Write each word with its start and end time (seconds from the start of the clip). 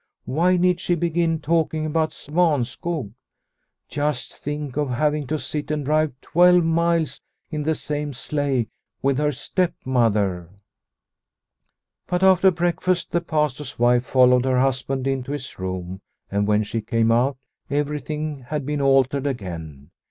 Why 0.25 0.57
need 0.57 0.79
she 0.79 0.95
begin 0.95 1.41
talking 1.41 1.85
about 1.85 2.09
Svanskog? 2.09 3.13
Just 3.87 4.35
think 4.35 4.75
of 4.75 4.89
having 4.89 5.27
to 5.27 5.37
sit 5.37 5.69
and 5.69 5.85
drive 5.85 6.19
twelve 6.21 6.63
miles 6.65 7.21
in 7.51 7.61
the 7.61 7.75
same 7.75 8.11
sleigh 8.11 8.65
with 9.03 9.19
her 9.19 9.31
stepmother! 9.31 10.49
But 12.07 12.23
after 12.23 12.49
breakfast, 12.49 13.11
the 13.11 13.21
Pastor's 13.21 13.77
wife 13.77 14.05
fol 14.07 14.29
lowed 14.29 14.45
her 14.45 14.59
husband 14.59 15.05
into 15.05 15.33
his 15.33 15.59
room, 15.59 16.01
and 16.31 16.47
when 16.47 16.63
she 16.63 16.81
came 16.81 17.11
out 17.11 17.37
everything 17.69 18.45
had 18.47 18.65
been 18.65 18.81
altered 18.81 19.27
again. 19.27 19.91